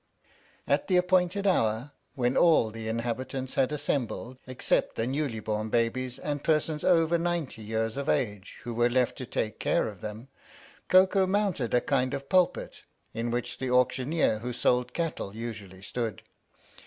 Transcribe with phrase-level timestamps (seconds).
[0.65, 6.17] At the appointed hour, when all the inhabitants had assembled except the newly born babies
[6.17, 10.27] and persons over ninety years of age who were left to take care of them,
[10.87, 12.81] Koko mounted a kind of pulpit
[13.13, 16.23] in which the auctioneer who sold cattle usually stood.